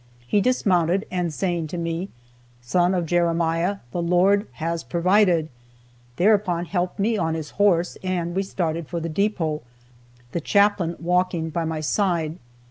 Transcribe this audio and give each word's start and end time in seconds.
He 0.25 0.41
dismounted, 0.41 1.05
and 1.11 1.31
saying 1.31 1.67
to 1.67 1.77
me, 1.77 2.09
"Son 2.59 2.95
of 2.95 3.05
Jeremiah, 3.05 3.77
the 3.91 4.01
Lord 4.01 4.47
has 4.53 4.81
provided," 4.83 5.47
thereupon 6.15 6.65
helped 6.65 6.97
me 6.97 7.19
on 7.19 7.35
his 7.35 7.51
horse, 7.51 7.99
and 8.03 8.33
we 8.35 8.41
started 8.41 8.87
for 8.87 8.99
the 8.99 9.09
depot, 9.09 9.61
the 10.31 10.41
Chaplain 10.41 10.95
walking 10.97 11.51
by 11.51 11.65
my 11.65 11.81
side. 11.81 12.39